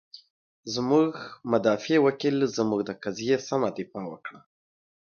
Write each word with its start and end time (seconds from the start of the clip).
زمونږ 0.73 1.11
مدافع 1.51 1.97
وکیل، 2.05 2.37
زمونږ 2.57 2.81
د 2.85 2.91
قضیې 3.03 3.37
سمه 3.47 3.69
دفاع 3.77 4.05
وکړه. 4.09 4.39